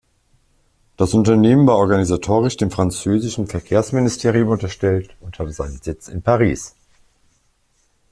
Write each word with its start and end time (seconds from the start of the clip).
Das 0.97 1.13
Unternehmen 1.13 1.67
war 1.67 1.77
organisatorisch 1.77 2.57
dem 2.57 2.71
französischen 2.71 3.45
Verkehrsministerium 3.45 4.49
unterstellt 4.49 5.15
und 5.19 5.37
hatte 5.37 5.51
seinen 5.51 5.79
Sitz 5.79 6.07
in 6.07 6.23
Paris. 6.23 6.73